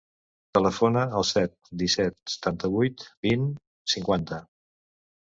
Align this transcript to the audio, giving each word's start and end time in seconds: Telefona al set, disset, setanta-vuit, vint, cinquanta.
Telefona 0.57 1.01
al 1.17 1.25
set, 1.31 1.51
disset, 1.81 2.15
setanta-vuit, 2.35 3.03
vint, 3.27 3.45
cinquanta. 3.95 4.41